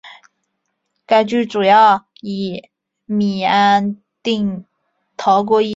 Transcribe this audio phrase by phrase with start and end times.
[1.05, 2.69] 该剧主要以
[3.05, 4.65] 米安定
[5.17, 5.69] 逃过一劫。